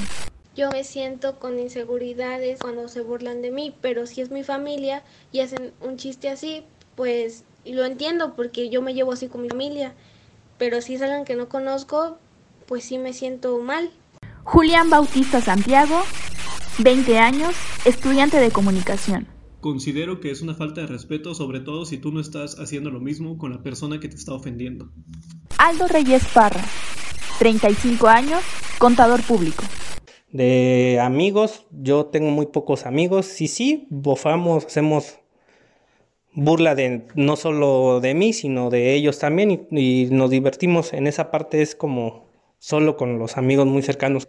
[0.56, 5.02] Yo me siento con inseguridades cuando se burlan de mí, pero si es mi familia
[5.32, 6.64] y hacen un chiste así,
[6.96, 9.96] pues lo entiendo porque yo me llevo así con mi familia,
[10.60, 12.20] pero si es alguien que no conozco,
[12.68, 13.90] pues sí me siento mal.
[14.44, 16.04] Julián Bautista Santiago,
[16.78, 19.28] 20 años, estudiante de comunicación.
[19.60, 23.00] Considero que es una falta de respeto, sobre todo si tú no estás haciendo lo
[23.00, 24.92] mismo con la persona que te está ofendiendo.
[25.58, 26.64] Aldo Reyes Parra,
[27.40, 28.44] 35 años,
[28.78, 29.64] contador público.
[30.34, 33.28] De amigos, yo tengo muy pocos amigos.
[33.28, 35.20] Sí, sí, bofamos, hacemos
[36.34, 40.92] burla de no solo de mí, sino de ellos también y, y nos divertimos.
[40.94, 42.26] En esa parte es como
[42.58, 44.28] solo con los amigos muy cercanos.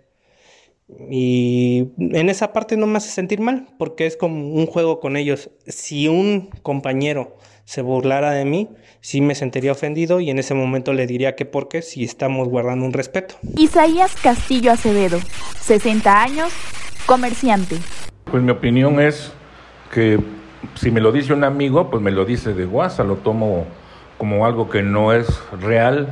[1.10, 5.16] Y en esa parte no me hace sentir mal, porque es como un juego con
[5.16, 5.50] ellos.
[5.66, 8.68] Si un compañero se burlara de mí,
[9.00, 12.48] sí me sentiría ofendido y en ese momento le diría que por qué si estamos
[12.48, 13.36] guardando un respeto.
[13.56, 15.18] Isaías Castillo Acevedo,
[15.60, 16.52] 60 años,
[17.06, 17.76] comerciante.
[18.24, 19.32] Pues mi opinión es
[19.92, 20.18] que
[20.74, 23.66] si me lo dice un amigo, pues me lo dice de guasa, lo tomo
[24.18, 25.26] como algo que no es
[25.60, 26.08] real,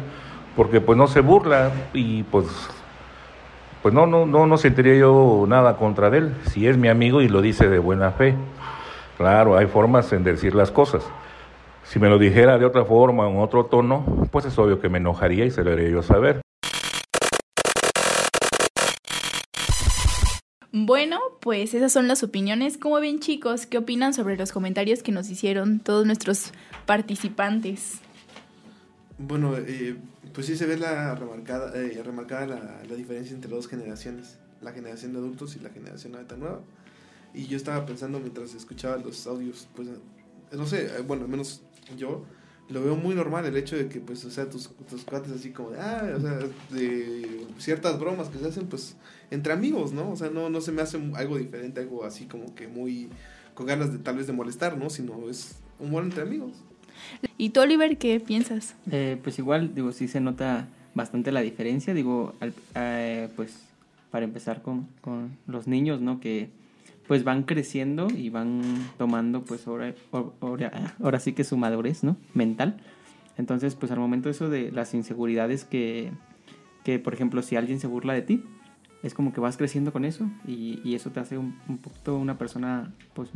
[0.57, 2.47] porque pues no se burla y pues
[3.83, 7.29] pues no, no, no, no sentiría yo nada contra él, si es mi amigo y
[7.29, 8.37] lo dice de buena fe.
[9.17, 11.03] Claro, hay formas en decir las cosas.
[11.93, 14.97] Si me lo dijera de otra forma, en otro tono, pues es obvio que me
[14.97, 16.41] enojaría y se lo haría yo saber.
[20.71, 22.79] Bueno, pues esas son las opiniones.
[22.79, 23.67] ¿Cómo ven chicos?
[23.67, 26.53] ¿Qué opinan sobre los comentarios que nos hicieron todos nuestros
[26.87, 28.01] participantes?
[29.19, 29.95] Bueno, eh,
[30.33, 34.73] pues sí se ve la remarcada, eh, remarcada la, la, diferencia entre dos generaciones, la
[34.73, 36.61] generación de adultos y la generación ahorita nueva.
[37.35, 39.89] Y yo estaba pensando mientras escuchaba los audios, pues
[40.53, 41.63] no sé, eh, bueno, al menos
[41.97, 42.25] yo
[42.69, 45.51] lo veo muy normal el hecho de que, pues, o sea, tus, tus cuates así
[45.51, 46.39] como de, ah, o sea,
[46.71, 48.97] de ciertas bromas que se hacen, pues,
[49.31, 50.11] entre amigos, ¿no?
[50.11, 53.09] O sea, no, no se me hace algo diferente, algo así como que muy,
[53.55, 54.91] con ganas de tal vez de molestar, ¿no?
[54.91, 56.53] Sino es humor entre amigos.
[57.37, 58.75] ¿Y tú, Oliver, qué piensas?
[58.91, 63.57] Eh, pues igual, digo, sí se nota bastante la diferencia, digo, al, eh, pues,
[64.11, 66.21] para empezar con, con los niños, ¿no?
[66.21, 66.51] Que
[67.07, 68.63] pues van creciendo y van
[68.99, 69.95] tomando pues ahora,
[70.41, 72.17] ahora, ahora sí que su madurez, ¿no?
[72.35, 72.77] Mental.
[73.37, 76.13] Entonces, pues al momento eso de las inseguridades que,
[76.85, 78.45] que, por ejemplo, si alguien se burla de ti,
[79.03, 82.17] es como que vas creciendo con eso y, y eso te hace un, un poquito
[82.17, 83.31] una persona pues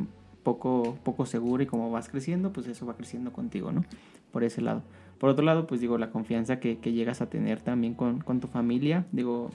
[0.47, 3.85] poco, poco segura y como vas creciendo, pues eso va creciendo contigo, ¿no?
[4.31, 4.85] Por ese lado.
[5.19, 8.39] Por otro lado, pues digo, la confianza que, que llegas a tener también con, con
[8.39, 9.51] tu familia, digo,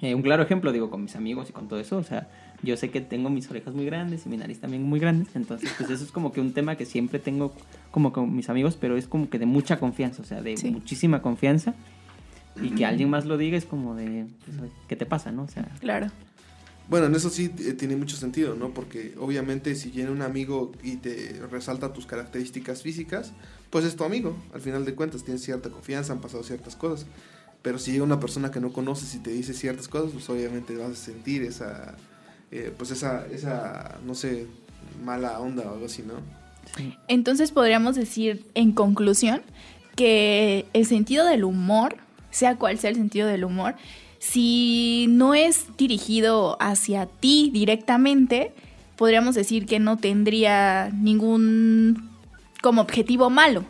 [0.00, 2.28] eh, un claro ejemplo, digo, con mis amigos y con todo eso, o sea,
[2.62, 5.70] yo sé que tengo mis orejas muy grandes y mi nariz también muy grandes, entonces
[5.76, 7.52] pues eso es como que un tema que siempre tengo
[7.90, 10.70] como con mis amigos, pero es como que de mucha confianza, o sea, de sí.
[10.70, 11.74] muchísima confianza
[12.60, 14.26] y que alguien más lo diga es como de,
[14.58, 15.44] pues, ¿qué te pasa, no?
[15.44, 16.08] O sea, claro.
[16.88, 18.74] Bueno, en eso sí eh, tiene mucho sentido, ¿no?
[18.74, 23.32] Porque obviamente si viene un amigo y te resalta tus características físicas,
[23.70, 24.36] pues es tu amigo.
[24.52, 27.06] Al final de cuentas tienes cierta confianza, han pasado ciertas cosas.
[27.62, 30.76] Pero si llega una persona que no conoces y te dice ciertas cosas, pues obviamente
[30.76, 31.94] vas a sentir esa,
[32.52, 34.46] eh, pues esa, esa, no sé,
[35.04, 36.14] mala onda o algo así, ¿no?
[37.08, 39.42] Entonces podríamos decir, en conclusión,
[39.96, 41.96] que el sentido del humor,
[42.30, 43.74] sea cual sea el sentido del humor,
[44.18, 48.52] si no es dirigido hacia ti directamente,
[48.96, 52.10] podríamos decir que no tendría ningún
[52.62, 53.64] como objetivo malo.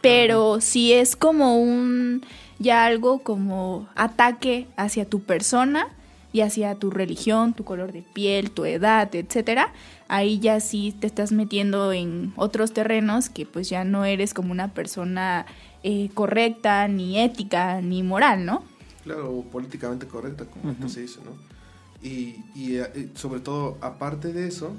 [0.00, 2.24] Pero si es como un
[2.58, 5.88] ya algo como ataque hacia tu persona
[6.32, 9.72] y hacia tu religión, tu color de piel, tu edad, etcétera,
[10.08, 14.52] ahí ya sí te estás metiendo en otros terrenos que pues ya no eres como
[14.52, 15.46] una persona
[15.82, 18.64] eh, correcta, ni ética, ni moral, ¿no?
[19.04, 20.88] Claro, políticamente correcta, como uh -huh.
[20.88, 21.32] se dice, ¿no?
[22.02, 24.72] Y, y, eh, sobre todo, aparte de eso,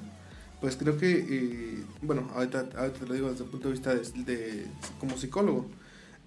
[0.59, 3.93] pues creo que, eh, bueno, ahorita, ahorita, te lo digo desde el punto de vista
[3.95, 4.65] de,
[4.99, 5.65] como psicólogo,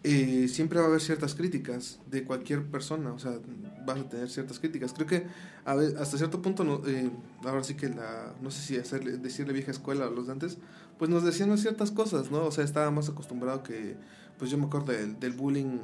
[0.05, 3.33] eh, siempre va a haber ciertas críticas de cualquier persona, o sea,
[3.87, 4.93] vas a tener ciertas críticas.
[4.93, 5.27] Creo que
[5.65, 7.11] a ver, hasta cierto punto, no, eh,
[7.45, 10.59] ahora sí que la, no sé si hacerle, decirle vieja escuela a los de antes,
[10.99, 12.45] pues nos decían ciertas cosas, ¿no?
[12.45, 13.97] O sea, estaba más acostumbrado que,
[14.39, 15.79] pues yo me acuerdo del, del bullying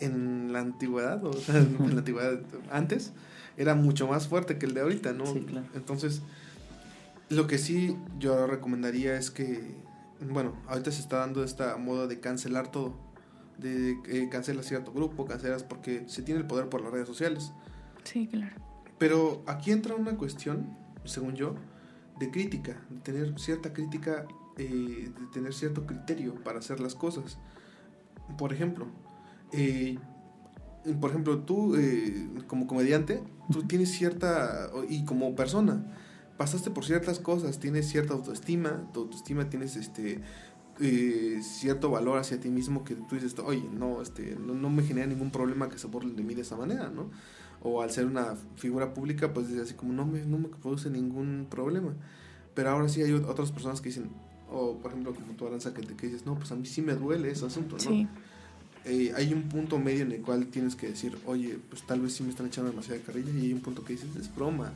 [0.00, 2.40] en la antigüedad, o sea, en la antigüedad
[2.70, 3.12] antes,
[3.56, 5.26] era mucho más fuerte que el de ahorita, ¿no?
[5.26, 5.66] Sí, claro.
[5.74, 6.22] Entonces,
[7.28, 9.74] lo que sí yo recomendaría es que,
[10.20, 12.94] bueno, ahorita se está dando esta moda de cancelar todo.
[13.58, 17.52] De eh, cancelas cierto grupo, cancelas porque se tiene el poder por las redes sociales.
[18.04, 18.54] Sí, claro.
[18.98, 21.54] Pero aquí entra una cuestión, según yo,
[22.18, 27.38] de crítica, de tener cierta crítica, eh, de tener cierto criterio para hacer las cosas.
[28.36, 28.86] Por ejemplo,
[29.52, 29.98] eh,
[31.00, 35.84] por ejemplo, tú eh, como comediante, tú tienes cierta, y como persona,
[36.36, 40.20] pasaste por ciertas cosas, tienes cierta autoestima, tu autoestima tienes este
[40.80, 44.82] eh, cierto valor hacia ti mismo que tú dices, oye, no, este, no, no, me
[44.82, 47.10] genera ningún problema que se burlen de mí de esa manera, ¿no?
[47.62, 50.90] O al ser una figura pública, pues dices así como, no me, no me produce
[50.90, 51.94] ningún problema.
[52.54, 54.10] Pero ahora sí hay otras personas que dicen,
[54.50, 56.94] o por ejemplo como tú Aranza, que, que dices, no, pues a mí sí me
[56.94, 57.82] duele ese asunto, ¿no?
[57.82, 58.08] Sí.
[58.84, 62.14] Eh, hay un punto medio en el cual tienes que decir, oye, pues tal vez
[62.14, 64.72] sí me están echando demasiada carrilla y hay un punto que dices, es broma.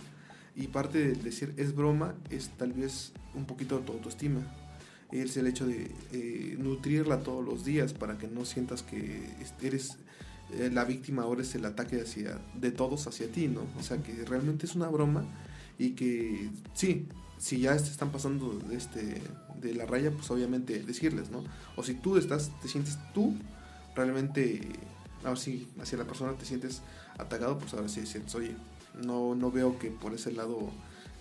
[0.54, 4.42] Y parte de decir es broma es tal vez un poquito de tu autoestima.
[5.12, 9.22] Es el hecho de eh, nutrirla todos los días para que no sientas que
[9.60, 9.98] eres
[10.54, 13.62] eh, la víctima o eres el ataque hacia, de todos hacia ti, ¿no?
[13.78, 15.24] O sea, que realmente es una broma
[15.78, 17.06] y que sí,
[17.38, 19.22] si ya están pasando este,
[19.60, 21.42] de la raya, pues obviamente decirles, ¿no?
[21.76, 23.34] O si tú estás, te sientes tú
[23.94, 24.60] realmente,
[25.24, 26.82] ahora sí, hacia la persona te sientes
[27.18, 28.54] atacado, pues ahora sí sientes, oye,
[29.02, 30.70] no, no veo que por ese lado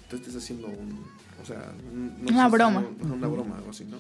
[0.09, 1.05] tú estés haciendo un,
[1.41, 2.83] o sea, no una broma.
[3.03, 3.97] Una, una broma, algo así, ¿no?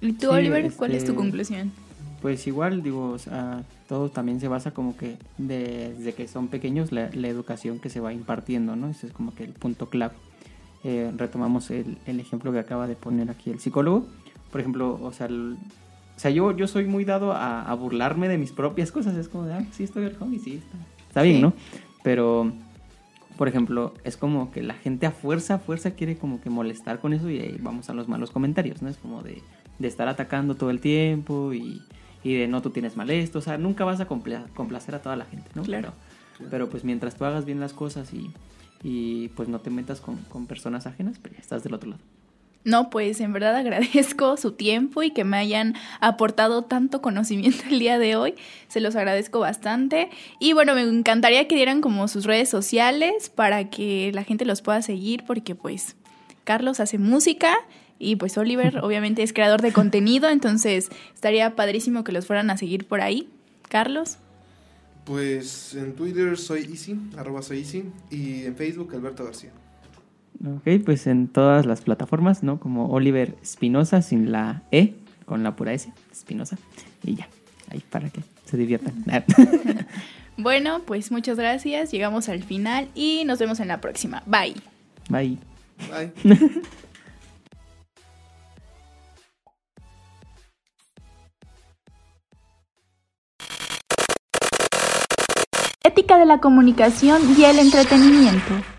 [0.00, 1.72] ¿Y tú, Sí, Oliver, cuál es tu este, conclusión?
[2.20, 6.48] Pues igual, digo, o sea, todo también se basa como que de- desde que son
[6.48, 8.88] pequeños la, la educación que se va impartiendo, ¿no?
[8.88, 10.14] Ese es como que el punto clave.
[10.84, 14.06] Eh, retomamos el, el ejemplo que acaba de poner aquí el psicólogo.
[14.50, 15.56] Por ejemplo, o sea, el-
[16.16, 19.16] o sea yo, yo soy muy dado a, a burlarme de mis propias cosas.
[19.16, 20.76] Es como de, ah, sí, estoy el hobby, sí, está,
[21.08, 21.42] está bien, Sí.
[21.42, 21.52] ¿no?
[22.04, 22.52] Pero,
[23.42, 27.00] por ejemplo, es como que la gente a fuerza, a fuerza quiere como que molestar
[27.00, 28.88] con eso y ahí vamos a los malos comentarios, ¿no?
[28.88, 29.42] Es como de,
[29.80, 31.82] de estar atacando todo el tiempo y,
[32.22, 35.02] y de no, tú tienes mal esto, o sea, nunca vas a compla- complacer a
[35.02, 35.64] toda la gente, ¿no?
[35.64, 35.92] Claro.
[36.38, 38.30] Pero, pero pues mientras tú hagas bien las cosas y,
[38.84, 42.02] y pues no te metas con, con personas ajenas, pues ya estás del otro lado.
[42.64, 47.78] No, pues en verdad agradezco su tiempo y que me hayan aportado tanto conocimiento el
[47.78, 48.34] día de hoy.
[48.68, 50.10] Se los agradezco bastante.
[50.38, 54.62] Y bueno, me encantaría que dieran como sus redes sociales para que la gente los
[54.62, 55.96] pueda seguir porque pues
[56.44, 57.56] Carlos hace música
[57.98, 62.56] y pues Oliver obviamente es creador de contenido, entonces estaría padrísimo que los fueran a
[62.56, 63.28] seguir por ahí.
[63.68, 64.18] Carlos.
[65.04, 69.50] Pues en Twitter soy Easy, arroba soy Easy, y en Facebook Alberto García.
[70.44, 72.58] Ok, pues en todas las plataformas, ¿no?
[72.58, 76.58] Como Oliver Espinosa sin la E, con la pura S, Espinosa.
[77.04, 77.28] Y ya,
[77.70, 79.04] ahí para que se diviertan.
[80.38, 81.92] Bueno, pues muchas gracias.
[81.92, 84.22] Llegamos al final y nos vemos en la próxima.
[84.26, 84.56] Bye.
[85.10, 85.36] Bye.
[85.90, 86.10] Bye.
[95.84, 98.71] Ética de la comunicación y el entretenimiento.